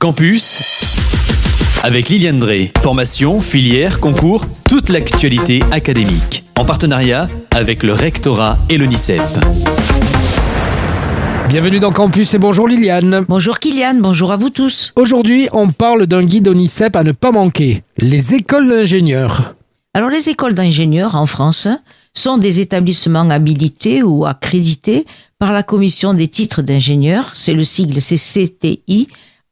Campus 0.00 0.96
avec 1.82 2.08
Liliane 2.08 2.38
Drey. 2.38 2.70
Formation, 2.78 3.40
filière, 3.40 3.98
concours, 3.98 4.44
toute 4.68 4.90
l'actualité 4.90 5.60
académique. 5.72 6.44
En 6.56 6.64
partenariat 6.64 7.26
avec 7.50 7.82
le 7.82 7.94
rectorat 7.94 8.58
et 8.68 8.78
l'ONICEP. 8.78 9.20
Bienvenue 11.48 11.80
dans 11.80 11.90
Campus 11.90 12.32
et 12.32 12.38
bonjour 12.38 12.68
Liliane. 12.68 13.24
Bonjour 13.28 13.58
Kylian, 13.58 13.94
bonjour 13.98 14.30
à 14.30 14.36
vous 14.36 14.50
tous. 14.50 14.92
Aujourd'hui, 14.94 15.48
on 15.52 15.66
parle 15.66 16.06
d'un 16.06 16.22
guide 16.22 16.46
ONICEP 16.46 16.94
à 16.94 17.02
ne 17.02 17.10
pas 17.10 17.32
manquer, 17.32 17.82
les 17.96 18.34
écoles 18.34 18.68
d'ingénieurs. 18.68 19.54
Alors 19.94 20.10
les 20.10 20.30
écoles 20.30 20.54
d'ingénieurs 20.54 21.16
en 21.16 21.26
France 21.26 21.66
sont 22.14 22.38
des 22.38 22.60
établissements 22.60 23.28
habilités 23.30 24.04
ou 24.04 24.26
accrédités 24.26 25.06
par 25.40 25.52
la 25.52 25.64
Commission 25.64 26.14
des 26.14 26.28
titres 26.28 26.62
d'ingénieurs, 26.62 27.32
c'est 27.34 27.54
le 27.54 27.64
sigle 27.64 27.98
CCTI, 27.98 29.08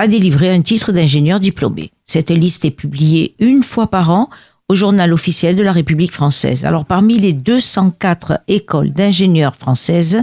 à 0.00 0.08
délivrer 0.08 0.48
un 0.48 0.62
titre 0.62 0.92
d'ingénieur 0.92 1.40
diplômé. 1.40 1.90
Cette 2.06 2.30
liste 2.30 2.64
est 2.64 2.70
publiée 2.70 3.34
une 3.38 3.62
fois 3.62 3.86
par 3.86 4.08
an 4.08 4.30
au 4.70 4.74
journal 4.74 5.12
officiel 5.12 5.56
de 5.56 5.62
la 5.62 5.72
République 5.72 6.12
française. 6.12 6.64
Alors 6.64 6.86
parmi 6.86 7.18
les 7.18 7.34
204 7.34 8.40
écoles 8.48 8.92
d'ingénieurs 8.92 9.56
françaises, 9.56 10.22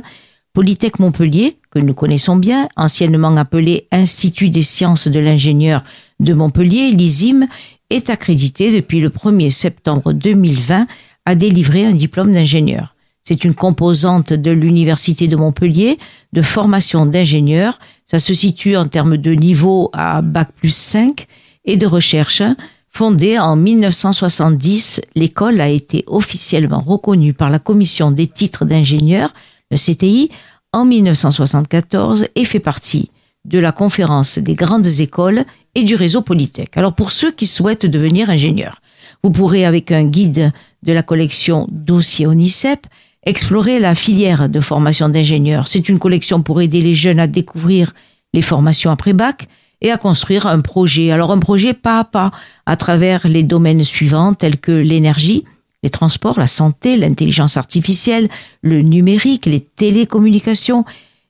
Polytech 0.53 0.98
Montpellier, 0.98 1.58
que 1.70 1.77
nous 1.77 1.94
connaissons 1.94 2.38
bien, 2.38 2.67
anciennement 2.76 3.38
appelé 3.38 3.86
Institut 3.91 4.50
des 4.50 4.63
sciences 4.63 5.08
de 5.08 5.20
l'ingénieur 5.20 5.84
de 6.20 6.34
Montpellier, 6.34 6.89
l'ISIM, 6.89 7.48
est 7.91 8.09
accrédité 8.09 8.72
depuis 8.72 9.00
le 9.00 9.09
1er 9.09 9.52
septembre 9.52 10.12
2020 10.12 10.88
à 11.28 11.36
délivrer 11.36 11.86
un 11.86 11.94
diplôme 11.94 12.34
d'ingénieur. 12.34 12.95
C'est 13.27 13.44
une 13.44 13.55
composante 13.55 14.31
de 14.31 14.52
l'Université 14.52 15.27
de 15.27 15.36
Montpellier 15.36 15.98
de 16.31 16.41
formation 16.41 17.05
d'ingénieurs. 17.05 17.77
Ça 18.05 18.20
se 18.20 18.34
situe 18.34 18.77
en 18.77 18.88
termes 18.88 19.17
de 19.17 19.31
niveau 19.31 19.90
à 19.91 20.22
Bac 20.22 20.48
plus 20.55 20.73
5 20.73 21.27
et 21.66 21.76
de 21.76 21.86
recherche. 21.86 22.42
Fondée 22.89 23.38
en 23.38 23.58
1970, 23.58 25.02
l'école 25.16 25.59
a 25.59 25.67
été 25.67 26.05
officiellement 26.08 26.80
reconnue 26.80 27.33
par 27.33 27.50
la 27.50 27.59
Commission 27.59 28.11
des 28.11 28.28
titres 28.28 28.64
d'ingénieurs, 28.64 29.33
le 29.72 29.75
CTI, 29.75 30.30
en 30.72 30.86
1974 30.86 32.28
et 32.33 32.45
fait 32.45 32.61
partie 32.61 33.11
de 33.44 33.59
la 33.59 33.73
conférence 33.73 34.38
des 34.38 34.55
grandes 34.55 35.02
écoles 35.02 35.44
et 35.75 35.83
du 35.83 35.95
réseau 35.95 36.22
Polytech. 36.22 36.78
Alors 36.78 36.94
pour 36.94 37.11
ceux 37.11 37.31
qui 37.31 37.45
souhaitent 37.45 37.86
devenir 37.86 38.30
ingénieurs, 38.30 38.80
vous 39.22 39.31
pourrez 39.31 39.66
avec 39.66 39.92
un 39.92 40.05
guide 40.05 40.53
de 40.83 40.94
la 40.94 41.03
collection 41.03 41.67
Dossier 41.70 42.25
ONICEP 42.25 42.88
explorer 43.28 43.80
la 43.80 43.94
filière 43.94 44.47
de 44.47 44.59
formation 44.61 45.09
d'ingénieurs. 45.09 45.67
C'est 45.67 45.89
une 45.89 46.00
collection 46.00 46.42
pour 46.42 46.61
aider 46.61 46.80
les 46.80 46.95
jeunes 46.95 47.20
à 47.20 47.28
découvrir 47.28 47.94
les 48.33 48.42
formations 48.42 48.89
après 48.89 49.11
bac 49.11 49.50
et 49.81 49.92
à 49.92 49.97
construire 49.97 50.47
un 50.47 50.61
projet. 50.61 51.11
Alors 51.11 51.31
un 51.31 51.39
projet 51.39 51.73
pas 51.73 52.00
à 52.00 52.03
pas 52.05 52.31
à 52.66 52.78
travers 52.78 53.28
les 53.28 53.44
domaines 53.44 53.83
suivants 53.83 54.33
tels 54.33 54.58
que 54.58 54.72
l'énergie, 54.72 55.44
les 55.83 55.89
transports, 55.89 56.39
la 56.39 56.48
santé, 56.48 56.95
l'intelligence 56.95 57.58
artificielle, 57.58 58.30
le 58.61 58.81
numérique, 58.81 59.45
les 59.45 59.59
télécommunications. 59.61 60.86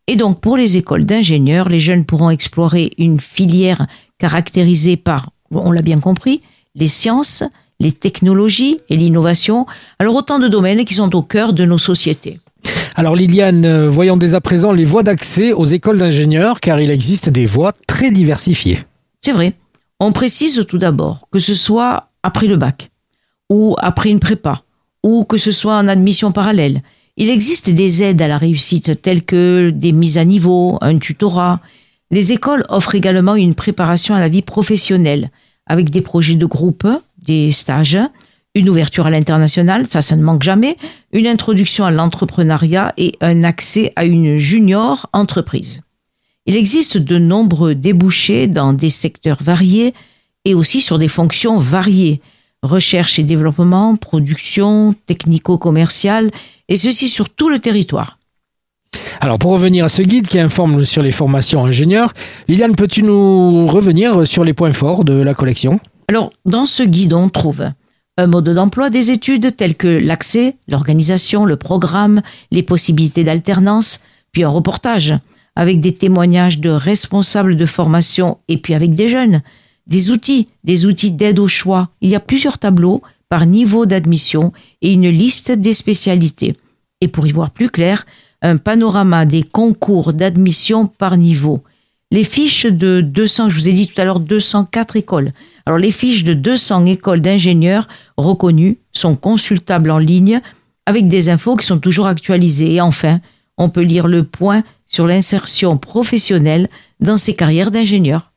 Et 0.06 0.16
donc 0.16 0.40
pour 0.40 0.56
les 0.56 0.78
écoles 0.78 1.06
d'ingénieurs, 1.06 1.68
les 1.68 1.80
jeunes 1.80 2.06
pourront 2.06 2.30
explorer 2.30 2.92
une 3.00 3.20
filière 3.20 3.88
caractérisée 4.20 4.98
par, 4.98 5.32
on 5.50 5.72
l'a 5.72 5.82
bien 5.82 6.00
compris, 6.00 6.44
les 6.76 6.88
sciences, 6.88 7.44
les 7.80 7.92
technologies 7.92 8.78
et 8.90 8.98
l'innovation. 8.98 9.66
Alors 10.00 10.16
autant 10.16 10.40
de 10.40 10.48
domaines 10.48 10.86
qui 10.86 10.96
sont 10.96 11.16
au 11.16 11.22
cœur 11.22 11.54
de 11.54 11.66
nos 11.66 11.78
sociétés. 11.78 12.40
Alors 12.96 13.16
Liliane, 13.16 13.66
euh, 13.66 13.88
voyons 13.88 14.18
dès 14.18 14.34
à 14.34 14.42
présent 14.42 14.72
les 14.72 14.86
voies 14.86 15.04
d'accès 15.04 15.54
aux 15.54 15.66
écoles 15.66 16.00
d'ingénieurs, 16.00 16.60
car 16.60 16.80
il 16.80 16.90
existe 16.90 17.30
des 17.30 17.46
voies 17.46 17.74
très 17.86 18.12
diversifiées. 18.12 18.80
C'est 19.22 19.32
vrai. 19.32 19.54
On 20.00 20.12
précise 20.12 20.66
tout 20.68 20.78
d'abord 20.78 21.28
que 21.32 21.40
ce 21.40 21.54
soit 21.54 22.10
après 22.24 22.48
le 22.48 22.58
bac, 22.58 22.92
ou 23.50 23.76
après 23.80 24.10
une 24.10 24.20
prépa, 24.20 24.64
ou 25.04 25.24
que 25.24 25.38
ce 25.38 25.52
soit 25.52 25.76
en 25.76 25.88
admission 25.88 26.32
parallèle. 26.32 26.82
Il 27.18 27.30
existe 27.30 27.70
des 27.70 28.04
aides 28.04 28.22
à 28.22 28.28
la 28.28 28.38
réussite 28.38 29.02
telles 29.02 29.24
que 29.24 29.72
des 29.74 29.92
mises 29.92 30.18
à 30.18 30.26
niveau, 30.26 30.78
un 30.82 31.00
tutorat. 31.00 31.60
Les 32.12 32.32
écoles 32.32 32.66
offrent 32.70 32.96
également 32.96 33.36
une 33.36 33.56
préparation 33.56 34.14
à 34.14 34.20
la 34.20 34.30
vie 34.30 34.44
professionnelle 34.44 35.32
avec 35.66 35.90
des 35.90 36.02
projets 36.02 36.36
de 36.36 36.46
groupe, 36.46 36.88
des 37.28 37.52
stages, 37.52 38.00
une 38.56 38.70
ouverture 38.70 39.06
à 39.06 39.12
l'international, 39.12 39.86
ça, 39.86 40.02
ça 40.02 40.16
ne 40.16 40.24
manque 40.24 40.42
jamais, 40.42 40.78
une 41.12 41.28
introduction 41.28 41.86
à 41.86 41.92
l'entrepreneuriat 41.92 42.94
et 42.98 43.14
un 43.22 43.44
accès 43.44 43.92
à 43.96 44.06
une 44.06 44.38
junior 44.38 45.08
entreprise. 45.14 45.82
Il 46.48 46.56
existe 46.56 46.98
de 46.98 47.20
nombreux 47.20 47.76
débouchés 47.76 48.48
dans 48.48 48.74
des 48.74 48.90
secteurs 48.90 49.44
variés 49.44 49.94
et 50.46 50.56
aussi 50.56 50.82
sur 50.82 50.98
des 50.98 51.10
fonctions 51.10 51.60
variées. 51.60 52.22
Recherche 52.64 53.20
et 53.20 53.24
développement, 53.24 53.96
production, 53.98 54.96
technico-commercial, 55.06 56.32
et 56.70 56.78
ceci 56.78 57.10
sur 57.10 57.30
tout 57.30 57.50
le 57.50 57.60
territoire. 57.60 58.18
Alors 59.20 59.38
pour 59.38 59.52
revenir 59.52 59.86
à 59.86 59.90
ce 59.90 60.02
guide 60.02 60.28
qui 60.28 60.40
informe 60.40 60.84
sur 60.84 61.04
les 61.04 61.12
formations 61.12 61.66
ingénieurs, 61.66 62.14
Liliane, 62.48 62.76
peux-tu 62.76 63.04
nous 63.04 63.68
revenir 63.68 64.26
sur 64.26 64.44
les 64.44 64.54
points 64.54 64.74
forts 64.74 65.04
de 65.04 65.14
la 65.14 65.34
collection? 65.34 65.80
Alors 66.10 66.32
dans 66.46 66.66
ce 66.66 66.84
guide, 66.84 67.14
on 67.14 67.28
trouve 67.30 67.72
un 68.18 68.28
mode 68.28 68.50
d'emploi 68.50 68.90
des 68.90 69.12
études 69.12 69.56
tels 69.56 69.76
que 69.76 69.88
l'accès, 69.88 70.56
l'organisation, 70.68 71.46
le 71.46 71.58
programme, 71.58 72.22
les 72.50 72.64
possibilités 72.64 73.24
d'alternance, 73.24 74.00
puis 74.32 74.44
un 74.44 74.50
reportage 74.50 75.14
avec 75.56 75.82
des 75.82 75.94
témoignages 75.94 76.60
de 76.60 76.70
responsables 76.70 77.58
de 77.58 77.66
formation 77.66 78.38
et 78.48 78.58
puis 78.58 78.74
avec 78.74 78.94
des 78.94 79.08
jeunes, 79.08 79.42
des 79.86 80.12
outils, 80.12 80.48
des 80.64 80.86
outils 80.86 81.12
d'aide 81.12 81.40
au 81.40 81.48
choix. 81.48 81.90
Il 82.02 82.10
y 82.10 82.16
a 82.16 82.20
plusieurs 82.20 82.58
tableaux 82.58 83.02
par 83.28 83.46
niveau 83.46 83.86
d'admission 83.86 84.54
et 84.82 84.94
une 84.94 85.10
liste 85.10 85.52
des 85.52 85.74
spécialités. 85.74 86.56
Et 87.02 87.08
pour 87.08 87.28
y 87.28 87.32
voir 87.32 87.52
plus 87.52 87.70
clair, 87.70 88.06
un 88.42 88.58
panorama 88.58 89.26
des 89.26 89.44
concours 89.44 90.14
d'admission 90.14 90.88
par 90.88 91.18
niveau. 91.18 91.64
Les 92.10 92.24
fiches 92.24 92.66
de 92.66 93.02
200, 93.02 93.50
je 93.50 93.56
vous 93.56 93.68
ai 93.68 93.74
dit 93.74 93.90
tout 93.90 94.00
à 94.00 94.06
l'heure 94.06 94.22
204 94.22 94.96
écoles. 94.96 95.34
Alors 95.66 95.78
les 95.78 95.92
fiches 95.92 96.24
de 96.24 96.34
200 96.34 96.86
écoles 96.86 97.20
d'ingénieurs 97.20 97.90
reconnues 98.16 98.78
sont 98.94 99.18
consultables 99.18 99.92
en 99.92 99.98
ligne 99.98 100.40
avec 100.86 101.10
des 101.10 101.30
infos 101.30 101.58
qui 101.58 101.66
sont 101.66 101.80
toujours 101.80 102.08
actualisées. 102.08 102.76
Et 102.76 102.82
enfin, 102.82 103.20
on 103.58 103.68
peut 103.68 103.82
lire 103.82 104.08
le 104.08 104.24
point 104.24 104.64
sur 104.86 105.06
l'insertion 105.06 105.78
professionnelle 105.78 106.70
dans 107.02 107.18
ces 107.18 107.34
carrières 107.34 107.72
d'ingénieurs. 107.72 108.32